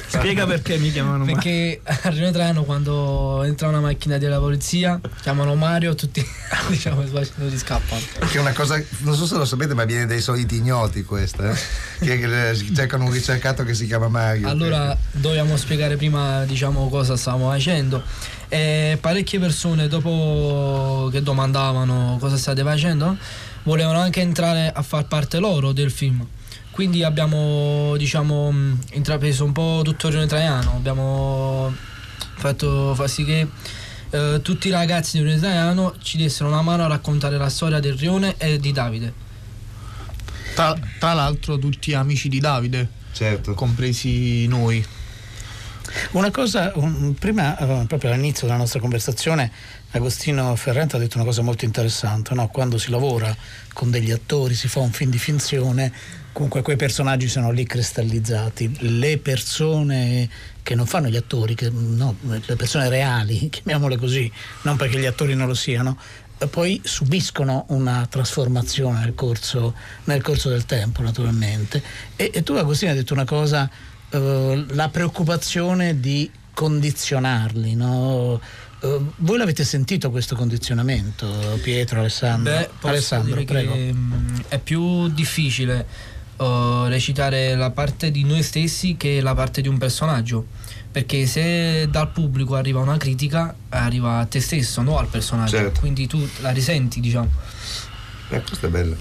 [0.08, 1.34] Spiega perché mi chiamano Mario.
[1.34, 6.26] Perché a Rino Trano quando entra una macchina della polizia chiamano Mario tutti
[6.70, 8.02] diciamo di scappano.
[8.20, 11.52] Che è una cosa, non so se lo sapete, ma viene dai soliti ignoti questa,
[11.52, 11.56] eh?
[12.00, 14.48] che cercano un ricercato che si chiama Mario.
[14.48, 18.04] Allora dobbiamo spiegare prima diciamo cosa stavamo facendo
[18.50, 23.18] E parecchie persone dopo che domandavano cosa state facendo
[23.64, 26.26] volevano anche entrare a far parte loro del film.
[26.76, 28.54] Quindi abbiamo diciamo
[28.92, 31.74] intrapreso un po' tutto il Rione Traiano, abbiamo
[32.36, 33.48] fatto fa sì che
[34.10, 37.80] eh, tutti i ragazzi del Rione Traiano ci dessero una mano a raccontare la storia
[37.80, 39.14] del Rione e di Davide.
[40.54, 43.54] Tra, tra l'altro tutti amici di Davide, certo.
[43.54, 44.86] compresi noi.
[46.12, 49.50] Una cosa, un, prima, eh, proprio all'inizio della nostra conversazione,
[49.96, 52.50] Agostino Ferrante ha detto una cosa molto interessante, no?
[52.50, 53.34] quando si lavora
[53.74, 55.90] con degli attori, si fa un film di finzione,
[56.34, 60.30] comunque quei personaggi sono lì cristallizzati, le persone
[60.62, 64.30] che non fanno gli attori, che, no, le persone reali, chiamiamole così,
[64.64, 65.98] non perché gli attori non lo siano,
[66.50, 71.82] poi subiscono una trasformazione nel corso, nel corso del tempo naturalmente.
[72.18, 73.70] E, e, tu Agostino hai detto una cosa,
[74.10, 78.42] eh, la preoccupazione di condizionarli, no?
[78.86, 81.28] Uh, voi l'avete sentito questo condizionamento,
[81.64, 82.54] Pietro, Alessandro?
[82.54, 83.74] Beh, Alessandro, prego.
[83.74, 85.88] Che, um, è più difficile
[86.38, 90.46] uh, recitare la parte di noi stessi che la parte di un personaggio.
[90.92, 95.58] Perché se dal pubblico arriva una critica, arriva a te stesso, non al personaggio.
[95.58, 95.80] Certo.
[95.82, 97.30] Quindi tu la risenti, diciamo.
[98.30, 98.96] Eh, questo è bello.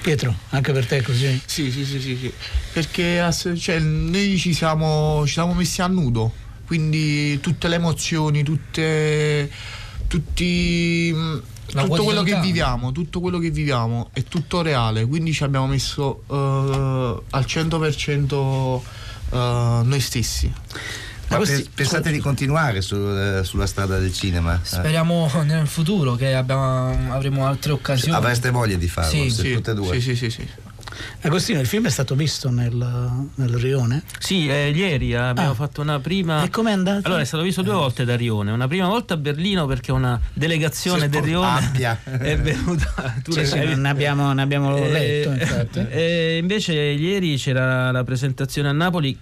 [0.00, 1.40] Pietro, anche per te è così?
[1.44, 2.32] Sì, sì, sì, sì, sì.
[2.72, 3.22] Perché
[3.58, 6.32] cioè, noi ci siamo, ci siamo messi a nudo,
[6.66, 9.50] quindi tutte le emozioni, tutte,
[10.06, 11.14] tutti
[11.74, 15.66] la tutto quello che viviamo, tutto quello che viviamo è tutto reale, quindi ci abbiamo
[15.66, 18.82] messo uh, al 100% uh,
[19.30, 20.52] eh, noi stessi.
[21.26, 24.60] Ma questi, pensate di continuare su, uh, sulla strada del cinema?
[24.62, 28.14] Speriamo nel futuro che abbiamo, avremo altre occasioni.
[28.14, 30.00] Avreste voglia di farlo, sì, sì, tutte e due?
[30.00, 30.30] Sì, sì, sì.
[30.30, 30.63] sì.
[31.22, 32.74] Agostino, il film è stato visto nel,
[33.34, 34.02] nel Rione?
[34.18, 35.54] Sì, eh, ieri abbiamo ah.
[35.54, 36.42] fatto una prima.
[36.42, 37.06] E com'è andato?
[37.06, 38.52] Allora, è stato visto due volte da Rione.
[38.52, 41.72] Una prima volta a Berlino perché una delegazione del Rione
[42.20, 43.14] è venuta.
[43.22, 45.86] Tu sì, sì, ne abbiamo, ne abbiamo eh, letto, infatti.
[45.88, 49.18] E invece ieri c'era la presentazione a Napoli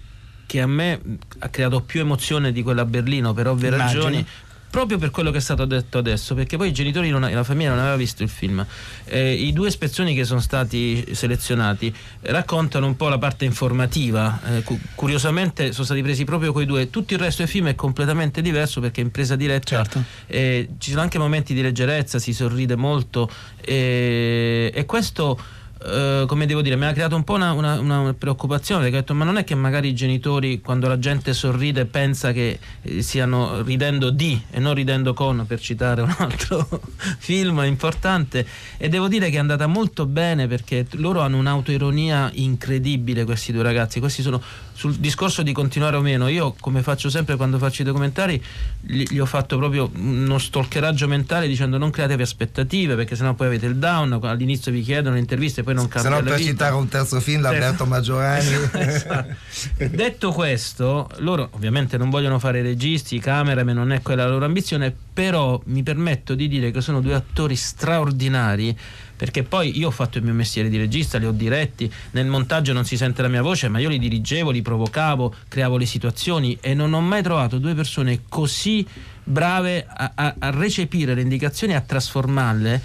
[0.52, 1.00] che a me
[1.38, 4.02] ha creato più emozione di quella a Berlino per ovvie Immagino.
[4.02, 4.26] ragioni
[4.72, 7.68] proprio per quello che è stato detto adesso, perché poi i genitori non, la famiglia
[7.68, 8.64] non aveva visto il film.
[9.04, 14.40] Eh, I due spezzoni che sono stati selezionati raccontano un po' la parte informativa.
[14.46, 16.88] Eh, cu- curiosamente sono stati presi proprio quei due.
[16.88, 20.02] Tutto il resto del film è completamente diverso perché in presa diretta certo.
[20.26, 23.28] eh, ci sono anche momenti di leggerezza, si sorride molto
[23.61, 25.38] e questo
[25.84, 29.00] eh, come devo dire, mi ha creato un po' una, una, una, preoccupazione perché ho
[29.00, 33.02] detto ma non è che magari i genitori quando la gente sorride pensa che eh,
[33.02, 36.68] stiano ridendo di e non ridendo con per citare un altro
[37.18, 38.46] film importante.
[38.76, 43.62] E devo dire che è andata molto bene perché loro hanno un'autoironia incredibile questi due
[43.62, 44.40] ragazzi, questi sono
[44.74, 48.42] sul discorso di continuare o meno, io come faccio sempre quando faccio i documentari,
[48.80, 53.48] gli, gli ho fatto proprio uno stalkeraggio mentale dicendo non createvi aspettative perché sennò poi
[53.48, 56.11] avete il down, all'inizio vi chiedono interviste poi non cambia.
[56.11, 56.50] Se no per vita.
[56.50, 58.46] citare un terzo film, l'Alberto Maggiorani.
[58.72, 59.35] esatto.
[59.76, 64.94] Detto questo, loro ovviamente non vogliono fare registi, cameraman, non è quella la loro ambizione,
[65.12, 68.76] però mi permetto di dire che sono due attori straordinari
[69.22, 72.72] perché poi io ho fatto il mio mestiere di regista, li ho diretti, nel montaggio
[72.72, 76.58] non si sente la mia voce, ma io li dirigevo, li provocavo, creavo le situazioni
[76.61, 78.85] e non ho mai trovato due persone così
[79.22, 82.82] brave a, a, a recepire le indicazioni e a trasformarle.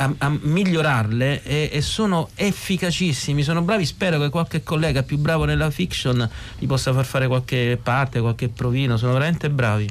[0.00, 3.84] A, a, migliorarle e, e, sono efficacissimi, sono bravi.
[3.84, 6.26] Spero che qualche collega più bravo nella fiction
[6.58, 8.96] gli possa far fare qualche parte, qualche provino.
[8.96, 9.86] Sono veramente bravi.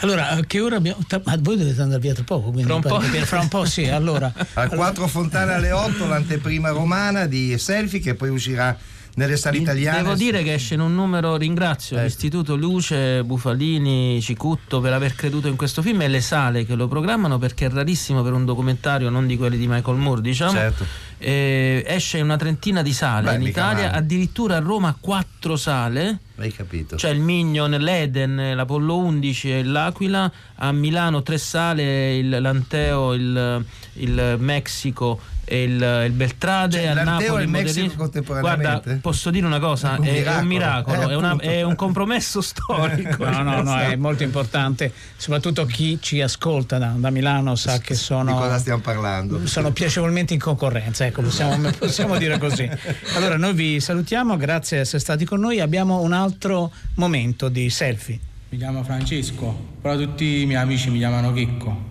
[0.00, 0.98] Allora, a che ora abbiamo.
[1.24, 3.00] Ma voi dovete andare via tra poco, quindi fra un, po'.
[3.00, 3.64] fra un po'.
[3.64, 3.86] sì.
[3.86, 4.30] Allora.
[4.54, 8.76] Al 4 Fontana alle 8, l'anteprima romana di Selfie che poi uscirà
[9.14, 10.02] nelle sale italiane.
[10.02, 12.06] Devo dire che esce in un numero, ringrazio ecco.
[12.06, 16.88] l'Istituto Luce, Bufalini, Cicutto per aver creduto in questo film e le sale che lo
[16.88, 20.52] programmano perché è rarissimo per un documentario, non di quelli di Michael Moore, diciamo.
[20.52, 20.86] Certo.
[21.24, 23.98] Eh, esce in una trentina di sale Beh, in Italia, male.
[23.98, 26.18] addirittura a Roma quattro sale.
[26.36, 26.96] Hai capito.
[26.96, 33.64] C'è il Mignon, l'Eden, l'Apollo 11 e l'Aquila, a Milano tre sale, il Lanteo, il,
[33.94, 36.76] il Mexico e il, il Beltrade.
[36.76, 38.80] Cioè, a Napoli il Messico contemporaneamente?
[38.80, 39.96] Guarda posso dire una cosa?
[39.96, 43.28] È un miracolo, è, un, miracolo, è, una, è un compromesso storico.
[43.28, 44.92] No no no è molto importante.
[45.16, 49.46] Soprattutto chi ci ascolta da, da Milano sa che sono di cosa stiamo parlando?
[49.46, 52.68] sono piacevolmente in concorrenza ecco possiamo, possiamo dire così
[53.14, 57.70] allora noi vi salutiamo grazie di essere stati con noi abbiamo un altro momento di
[57.70, 61.90] selfie mi chiamo Francesco però tutti i miei amici mi chiamano Checco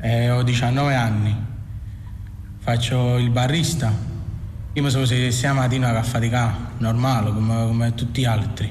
[0.00, 1.48] e ho 19 anni
[2.68, 3.90] faccio il barista.
[4.74, 8.70] Io mi sono sedessi a mattina a faticare, normale, come, come tutti gli altri.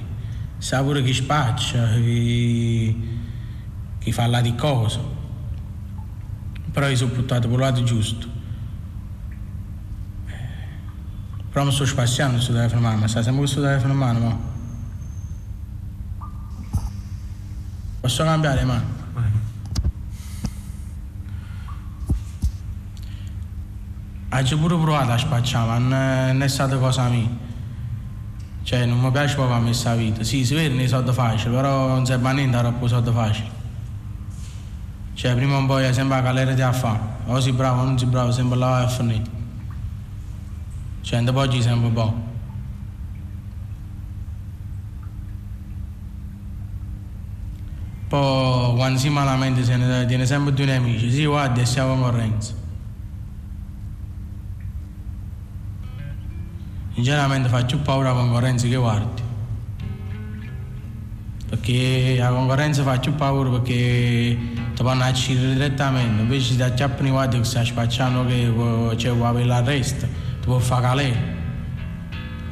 [0.60, 2.96] sa pure chi spaccia, chi,
[3.98, 5.00] chi fa la di cosa.
[6.72, 8.28] Però io sono buttato per il lato giusto.
[11.58, 14.38] Però mi sto spaziando telefono in mano, ma sta sempre questo telefono in mano, ma.
[18.00, 18.80] Posso cambiare, ma?
[24.30, 27.28] Ho pure provato a spacciare, ma non è stata cosa mia.
[28.62, 30.24] Cioè, non mi piace proprio a me questa vita.
[30.24, 33.50] Sì, si vede nei soldi facili, però non serve a niente troppo soldi facili.
[35.16, 37.00] Cioè, prima o poi è sempre la galera di a fare.
[37.26, 38.88] O si bravo o non si bravo, sempre là a
[41.08, 41.22] finire.
[41.22, 42.36] Cioè, dopo oggi sempre buono.
[48.10, 51.12] Poi, quando si malamente, se ne tiene sempre due amici.
[51.12, 52.54] Sì, guarda, siamo in concorrenza.
[56.94, 59.22] Sinceramente faccio paura alla concorrenza che guardi.
[61.50, 64.38] Perché la concorrenza fa più paura perché
[64.74, 68.52] ti vanno a uccidere direttamente, invece ti acciappano i guardi che stai spacciando che
[68.96, 70.08] c'è qua per l'arresto,
[70.56, 71.36] calare.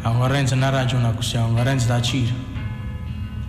[0.01, 2.33] La concorrenza non ha ragione così, la concorrenza da cira.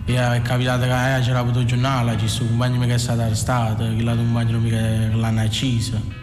[0.05, 4.01] E è capitato che c'era avuto giornale, c'è questo compagno che è stato arrestato, che
[4.01, 6.16] l'altro compagno che l'hanno ucciso.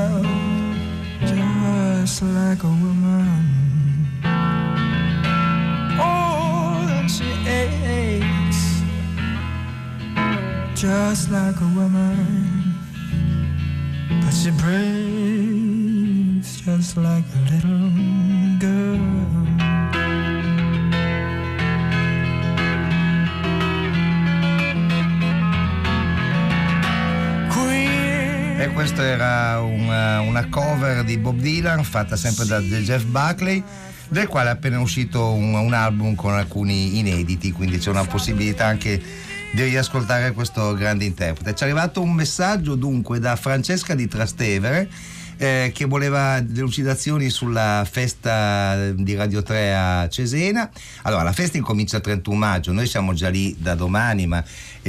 [0.00, 3.44] around just like a woman.
[5.98, 8.82] Oh, and she aches
[10.74, 12.74] just like a woman,
[14.22, 15.70] but she breathes
[16.60, 18.19] just like a little.
[31.32, 33.62] Dylan fatta sempre da Jeff Buckley
[34.10, 38.66] del quale è appena uscito un, un, album con alcuni inediti quindi c'è una possibilità
[38.66, 39.02] anche
[39.52, 41.54] di riascoltare questo grande interprete.
[41.54, 44.90] Ci è arrivato un messaggio dunque da Francesca di Trastevere
[45.40, 50.70] eh, che voleva delucidazioni sulla festa di Radio 3 a Cesena.
[51.02, 54.44] Allora, la festa incomincia il 31 maggio, noi siamo già lì da domani, ma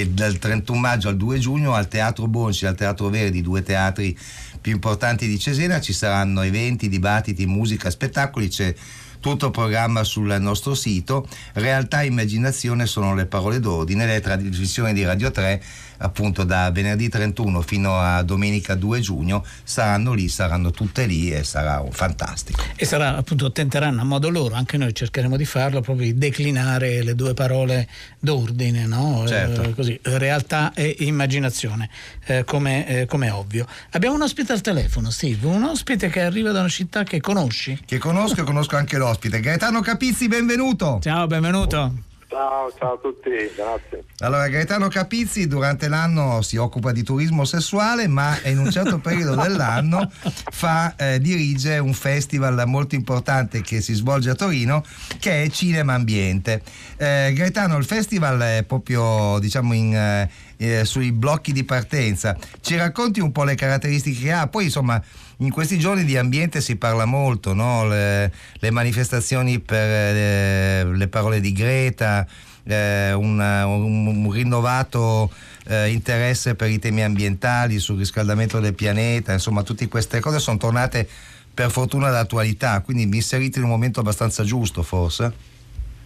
[0.09, 4.17] dal 31 maggio al 2 giugno al Teatro Bonci, al Teatro Verdi, due teatri
[4.59, 8.75] più importanti di Cesena, ci saranno eventi, dibattiti, musica, spettacoli, c'è
[9.21, 11.25] tutto il programma sul nostro sito.
[11.53, 15.63] Realtà e immaginazione sono le parole d'ordine, le trasmissioni di Radio 3
[16.01, 21.43] appunto da venerdì 31 fino a domenica 2 giugno saranno lì, saranno tutte lì e
[21.43, 22.61] sarà fantastico.
[22.75, 27.03] E sarà appunto, tenteranno a modo loro, anche noi cercheremo di farlo, proprio di declinare
[27.03, 27.87] le due parole
[28.19, 29.23] d'ordine, no?
[29.27, 29.63] certo.
[29.63, 31.89] eh, così, realtà e immaginazione,
[32.25, 33.67] eh, come, eh, come ovvio.
[33.91, 37.79] Abbiamo un ospite al telefono, Steve, un ospite che arriva da una città che conosci.
[37.85, 39.39] Che conosco e conosco anche l'ospite.
[39.39, 40.99] Gaetano Capizzi, benvenuto.
[41.01, 42.09] Ciao, benvenuto.
[42.31, 44.05] Ciao, ciao a tutti, grazie.
[44.19, 49.35] Allora, Gaetano Capizzi durante l'anno si occupa di turismo sessuale, ma in un certo periodo
[49.35, 50.09] dell'anno
[50.49, 54.81] fa, eh, dirige un festival molto importante che si svolge a Torino,
[55.19, 56.61] che è Cinema Ambiente.
[56.95, 59.93] Eh, Gaetano, il festival è proprio, diciamo, in...
[59.93, 60.29] Eh,
[60.61, 62.37] eh, sui blocchi di partenza.
[62.61, 64.47] Ci racconti un po' le caratteristiche che ha?
[64.47, 65.01] Poi insomma
[65.41, 67.87] in questi giorni di ambiente si parla molto, no?
[67.87, 72.25] le, le, manifestazioni per eh, le parole di Greta,
[72.63, 75.31] eh, una, un, un, rinnovato
[75.65, 80.57] eh, interesse per i temi ambientali, sul riscaldamento del pianeta, insomma tutte queste cose sono
[80.57, 81.09] tornate
[81.53, 85.50] per fortuna d'attualità, quindi mi inserite in un momento abbastanza giusto forse?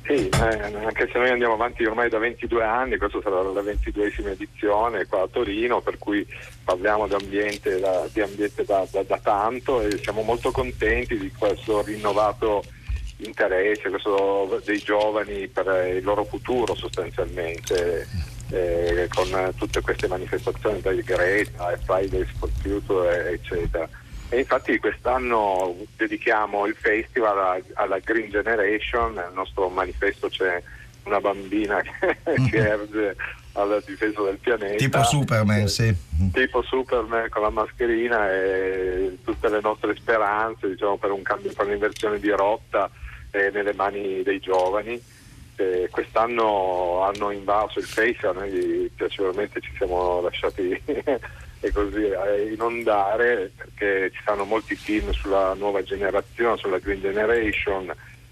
[0.05, 4.29] Sì, eh, anche se noi andiamo avanti ormai da 22 anni, questa sarà la 22esima
[4.29, 6.23] edizione qua a Torino, per cui
[6.63, 11.31] parliamo di ambiente da, di ambiente da, da, da tanto e siamo molto contenti di
[11.35, 12.63] questo rinnovato
[13.17, 18.07] interesse questo, dei giovani per il loro futuro sostanzialmente.
[18.51, 23.89] Eh, con tutte queste manifestazioni dai Greta e Fridays for Future eccetera
[24.30, 30.61] e infatti quest'anno dedichiamo il festival alla, Green Generation, nel nostro manifesto c'è
[31.03, 32.17] una bambina che,
[32.49, 33.15] che erge
[33.53, 34.76] alla difesa del pianeta.
[34.76, 35.95] Tipo Superman, sì.
[36.34, 41.65] Tipo Superman con la mascherina e tutte le nostre speranze diciamo, per un cambio, per
[41.65, 42.89] un'inversione di rotta
[43.32, 45.01] eh, nelle mani dei giovani.
[45.57, 50.82] Eh, quest'anno hanno invaso il festival, noi piacevolmente ci siamo lasciati
[51.66, 57.91] e così a inondare perché ci sono molti film sulla nuova generazione, sulla Green Generation,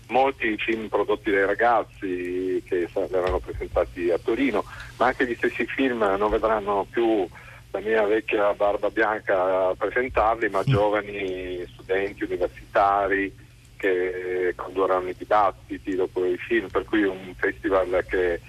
[0.10, 4.64] molti film prodotti dai ragazzi che verranno presentati a Torino,
[4.98, 7.28] ma anche gli stessi film non vedranno più
[7.72, 10.66] la mia vecchia barba bianca a presentarli, ma mm.
[10.66, 13.36] giovani studenti universitari
[13.78, 18.40] che condurranno i dibattiti dopo i film, per cui un festival che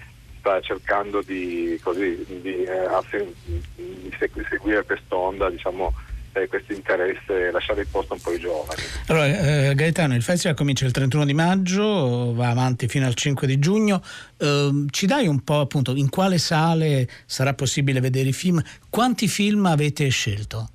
[0.45, 3.33] sta cercando di, così, di, eh,
[3.75, 5.91] di seguire quest'onda, diciamo,
[6.33, 8.81] eh, questo interesse, lasciare il posto un po' ai giovani.
[9.07, 13.47] Allora, eh, Gaetano, il festival comincia il 31 di maggio, va avanti fino al 5
[13.47, 14.03] di giugno.
[14.37, 18.61] Eh, ci dai un po' appunto in quale sale sarà possibile vedere i film?
[18.87, 20.69] Quanti film avete scelto?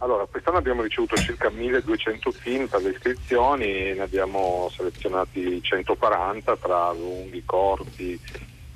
[0.00, 6.92] Allora, quest'anno abbiamo ricevuto circa 1200 film per le iscrizioni, ne abbiamo selezionati 140 tra
[6.92, 8.20] lunghi, corti,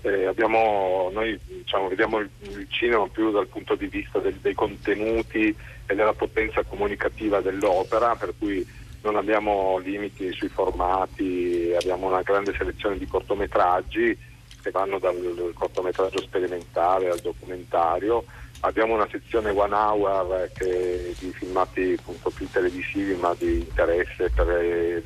[0.03, 4.55] eh, abbiamo, noi diciamo, vediamo il, il, cinema più dal punto di vista del, dei
[4.55, 5.55] contenuti
[5.87, 8.67] e della potenza comunicativa dell'opera, per cui
[9.03, 14.17] non abbiamo limiti sui formati, abbiamo una grande selezione di cortometraggi
[14.61, 18.25] che vanno dal cortometraggio sperimentale al documentario.
[18.61, 25.03] Abbiamo una sezione one hour che, di filmati appunto, più televisivi ma di interesse per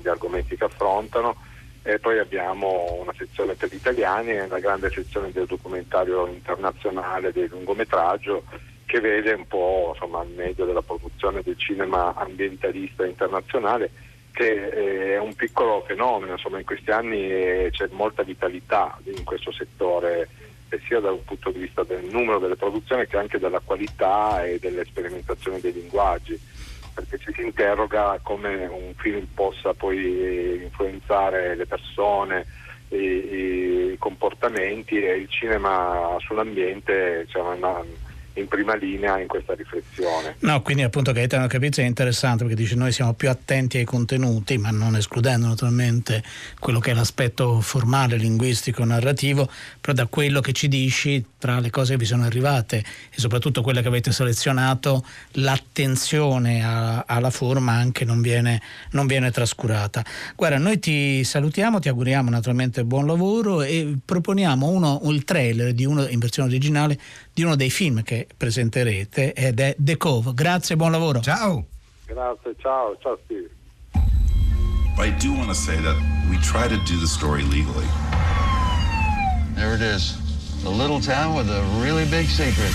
[0.00, 1.36] gli argomenti che affrontano
[1.82, 7.32] e poi abbiamo una sezione per gli italiani e una grande sezione del documentario internazionale
[7.32, 8.44] del lungometraggio
[8.86, 13.90] che vede un po' insomma, il medio della produzione del cinema ambientalista internazionale
[14.32, 14.70] che
[15.14, 20.28] è un piccolo fenomeno, insomma in questi anni eh, c'è molta vitalità in questo settore
[20.86, 24.84] sia dal punto di vista del numero delle produzioni che anche della qualità e delle
[24.86, 26.40] sperimentazioni dei linguaggi
[26.92, 32.46] perché ci si interroga come un film possa poi influenzare le persone,
[32.88, 37.42] i, i comportamenti e il cinema sull'ambiente cioè
[38.34, 40.36] in prima linea in questa riflessione.
[40.40, 44.58] No, quindi appunto Gaetano Capizzi è interessante perché dice noi siamo più attenti ai contenuti,
[44.58, 46.22] ma non escludendo naturalmente
[46.58, 49.48] quello che è l'aspetto formale, linguistico, narrativo,
[49.80, 53.62] però da quello che ci dici, tra le cose che vi sono arrivate e soprattutto
[53.62, 58.60] quelle che avete selezionato, l'attenzione a, alla forma anche non viene,
[58.92, 60.04] non viene trascurata.
[60.36, 65.84] Guarda, noi ti salutiamo, ti auguriamo naturalmente buon lavoro e proponiamo uno, il trailer di
[65.84, 66.98] uno in versione originale
[67.34, 70.34] di uno dei film che presenterete ed è The Cove.
[70.34, 71.20] Grazie, buon lavoro.
[71.20, 71.64] Ciao.
[72.06, 73.48] Grazie, ciao, ciao Steve.
[74.98, 75.96] I do want to say that
[76.30, 77.86] we try to do the story legally.
[79.54, 80.18] There it is.
[80.62, 82.72] The little town with a really big secret.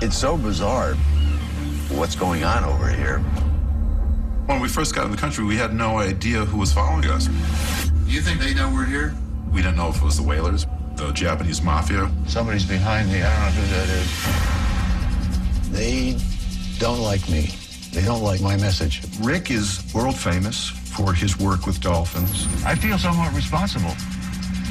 [0.00, 0.94] It's so bizarre
[1.90, 3.18] what's going on over here.
[4.46, 7.28] When we first got in the country, we had no idea who was following us.
[8.06, 9.14] You think they know we're here?
[9.52, 10.66] We didn't know if it was the whalers
[10.96, 12.10] the Japanese mafia.
[12.26, 13.22] Somebody's behind me.
[13.22, 14.08] I don't know who that is.
[15.70, 16.16] They
[16.78, 17.50] don't like me.
[17.92, 19.02] They don't like my message.
[19.20, 22.46] Rick is world famous for his work with dolphins.
[22.64, 23.94] I feel somewhat responsible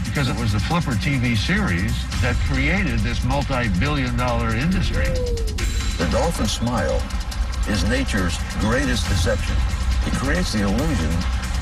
[0.06, 5.08] because it was the Flipper TV series that created this multi-billion dollar industry.
[5.98, 7.02] The dolphin smile
[7.68, 9.56] is nature's greatest deception.
[10.06, 11.12] It creates the illusion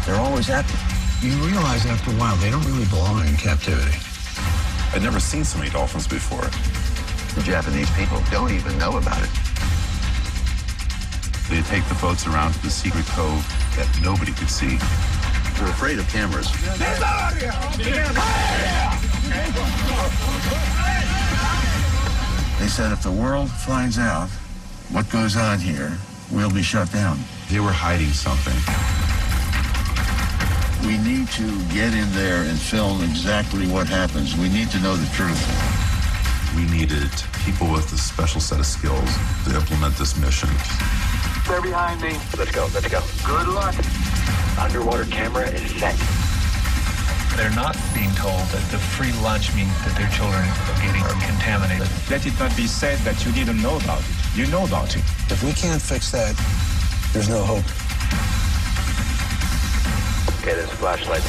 [0.06, 0.74] they're always happy.
[1.26, 3.98] You realize after a while they don't really belong in captivity.
[4.94, 6.44] I'd never seen so many dolphins before.
[7.36, 9.30] The Japanese people don't even know about it.
[11.50, 13.40] They take the boats around to the secret cove
[13.78, 14.78] that nobody could see.
[15.56, 16.52] They're afraid of cameras.
[22.60, 24.30] They said if the world finds out
[24.92, 25.98] what goes on here,
[26.32, 27.18] we'll be shut down.
[27.50, 29.01] They were hiding something.
[30.86, 34.36] We need to get in there and film exactly what happens.
[34.36, 35.40] We need to know the truth.
[36.56, 37.10] We needed
[37.46, 39.10] people with a special set of skills
[39.46, 40.50] to implement this mission.
[41.48, 42.18] They're behind me.
[42.38, 43.02] Let's go, let's go.
[43.26, 43.76] Good luck.
[44.58, 45.96] underwater camera is set.
[47.38, 51.88] They're not being told that the free lunch means that their children are getting contaminated.
[52.10, 54.36] Let it not be said that you didn't know about it.
[54.36, 55.04] You know about it.
[55.30, 56.36] If we can't fix that,
[57.14, 57.66] there's no hope.
[60.42, 61.22] Okay, there's a flashlight.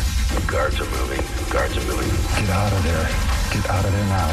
[0.46, 1.20] Guards are moving.
[1.50, 2.08] Guards are moving.
[2.40, 3.08] Get out of there.
[3.52, 4.30] Get out of there now.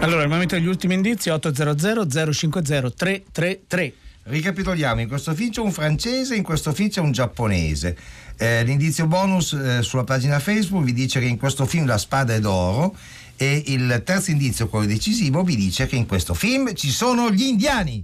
[0.00, 3.92] Allora, il momento degli ultimi indizi 800 050 333.
[4.22, 7.94] Ricapitoliamo, in questo film c'è un francese, in questo film c'è un giapponese.
[8.38, 12.32] Eh, l'indizio bonus eh, sulla pagina Facebook vi dice che in questo film la spada
[12.32, 12.96] è d'oro
[13.36, 17.42] e il terzo indizio, quello decisivo, vi dice che in questo film ci sono gli
[17.42, 18.02] indiani.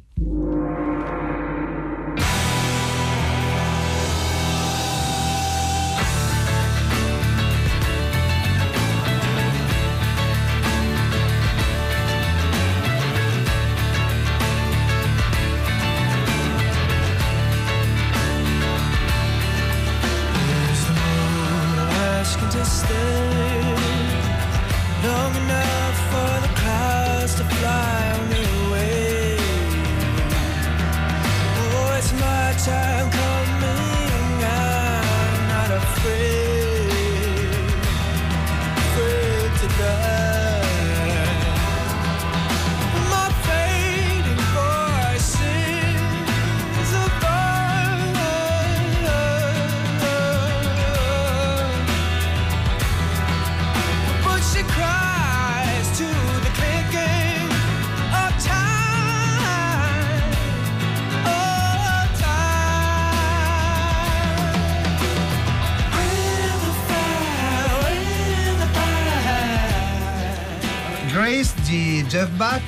[22.69, 23.18] still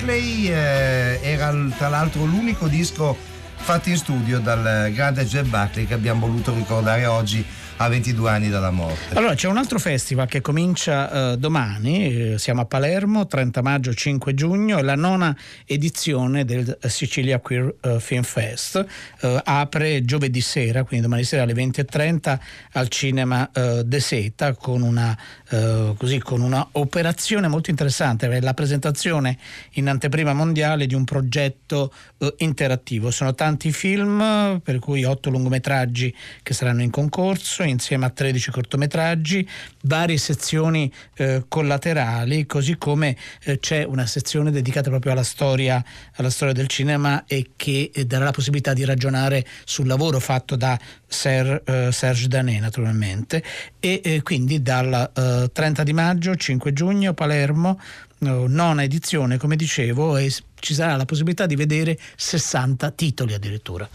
[0.01, 3.15] Buckley eh, era tra l'altro l'unico disco
[3.55, 7.45] fatto in studio dal grande Jeff Buckley che abbiamo voluto ricordare oggi
[7.83, 9.15] a 22 anni dalla morte.
[9.15, 13.93] Allora, c'è un altro festival che comincia eh, domani, eh, siamo a Palermo, 30 maggio,
[13.93, 18.85] 5 giugno, è la nona edizione del Sicilia Queer eh, Film Fest.
[19.21, 22.39] Eh, apre giovedì sera, quindi domani sera alle 20.30
[22.73, 25.17] al cinema De Seta con una,
[25.97, 29.37] così, con una operazione molto interessante, la presentazione
[29.71, 31.93] in anteprima mondiale di un progetto
[32.37, 33.11] interattivo.
[33.11, 36.13] Sono tanti film, per cui otto lungometraggi
[36.43, 39.47] che saranno in concorso insieme a 13 cortometraggi,
[39.83, 45.83] varie sezioni eh, collaterali, così come eh, c'è una sezione dedicata proprio alla storia,
[46.15, 50.55] alla storia del cinema e che eh, darà la possibilità di ragionare sul lavoro fatto
[50.55, 53.43] da Ser- eh, Serge Danet naturalmente
[53.79, 57.79] e eh, quindi dal eh, 30 di maggio, 5 giugno, Palermo,
[58.23, 63.89] eh, nona edizione come dicevo e ci sarà la possibilità di vedere 60 titoli addirittura.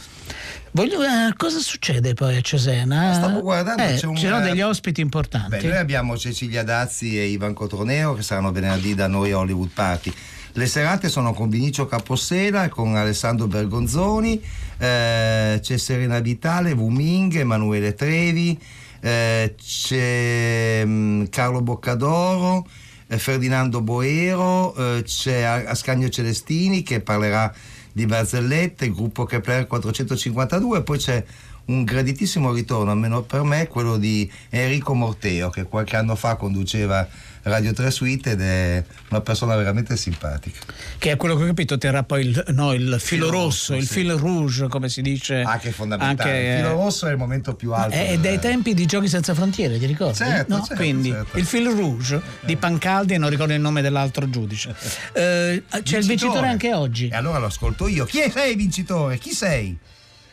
[0.76, 3.14] Voglio, eh, cosa succede poi a Cesena?
[3.14, 5.56] Stavo guardando, Eh, c'è un, ci sono eh, degli ospiti importanti.
[5.56, 9.70] Beh, noi abbiamo Cecilia Dazzi e Ivan Cotroneo che saranno venerdì da noi a Hollywood
[9.72, 10.12] Party.
[10.52, 14.38] Le serate sono con Vinicio Capossela, con Alessandro Bergonzoni,
[14.76, 18.60] eh, c'è Serena Vitale, Wuming, Emanuele Trevi,
[19.00, 22.68] eh, c'è mm, Carlo Boccadoro,
[23.06, 27.50] eh, Ferdinando Boero, eh, c'è Ascanio Celestini che parlerà
[27.96, 31.24] di barzellette, gruppo Kepler 452, poi c'è
[31.68, 37.08] un graditissimo ritorno, almeno per me, quello di Enrico Morteo, che qualche anno fa conduceva
[37.48, 40.58] Radio 3 Suite ed è una persona veramente simpatica.
[40.98, 44.10] Che è quello che ho capito, terrà poi il, no, il filo, rosso, il fil
[44.14, 45.42] rouge, come si dice.
[45.42, 46.28] Ah, che è fondamentale.
[46.28, 47.94] Anche, il filo eh, rosso è il momento più alto.
[47.94, 50.16] È del- dai tempi di Giochi senza frontiere, ti ricordi?
[50.16, 50.58] Certo, No?
[50.58, 51.38] certo, Quindi certo.
[51.38, 54.74] il fil rouge di Pancaldi e non ricordo il nome dell'altro giudice.
[55.16, 57.08] Eh, c'è il vincitore anche oggi.
[57.08, 58.04] E allora lo ascolto io.
[58.06, 59.18] Chi sei vincitore?
[59.18, 59.76] Chi sei?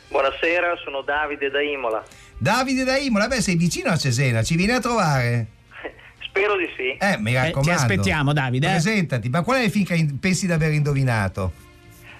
[0.09, 2.03] Buonasera, sono Davide da Imola.
[2.37, 5.47] Davide da Imola, beh sei vicino a Cesena, ci vieni a trovare?
[6.33, 6.97] Spero di sì.
[6.97, 7.71] Eh, mi raccomando.
[7.71, 8.71] aspettiamo, Davide, eh.
[8.71, 11.53] Presentati, ma qual è il film che pensi di aver indovinato?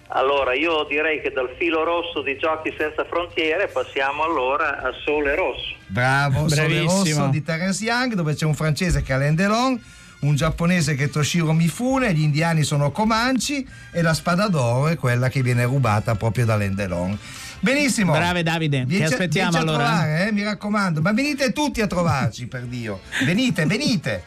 [0.09, 5.33] Allora, io direi che dal filo rosso di Giochi senza frontiere passiamo allora a Sole
[5.33, 5.73] Rosso.
[5.87, 7.21] Bravo, Sole Bravissimo.
[7.21, 9.81] Rosso di Terence Young, dove c'è un francese che è Alain Delon,
[10.19, 14.95] un giapponese che è Toshiro Mifune, gli indiani sono Comanci e la spada d'oro è
[14.95, 17.17] quella che viene rubata proprio da Alain Delon.
[17.63, 18.11] Benissimo.
[18.11, 19.77] Brave Davide, ti Vieni a- aspettiamo allora.
[19.85, 22.99] trovare, eh, mi raccomando, ma venite tutti a trovarci, per Dio.
[23.23, 24.23] Venite, venite.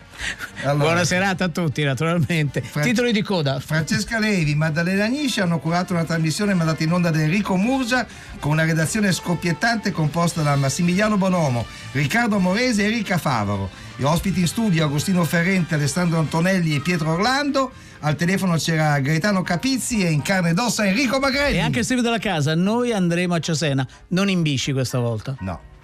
[0.63, 0.85] Allora.
[0.85, 2.63] Buona serata a tutti, naturalmente.
[2.81, 3.61] Titoli di coda.
[3.61, 8.07] Francesca Levi, Maddalena Nisci hanno curato una trasmissione mandata in onda da Enrico Murgia
[8.41, 13.69] con una redazione scoppiettante composta da Massimiliano Bonomo, Riccardo Morese e Erika Favaro.
[13.97, 17.71] Gli ospiti in studio Agostino Ferrente, Alessandro Antonelli e Pietro Orlando.
[18.07, 21.57] Al telefono c'era Gaetano Capizzi e in carne ed ossa Enrico Magrelli.
[21.57, 25.35] E anche Steve della casa, noi andremo a Cesena, non in bici questa volta.
[25.41, 25.75] No.